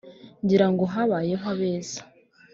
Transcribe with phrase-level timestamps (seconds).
[0.43, 2.01] ngira ngo habayo abeza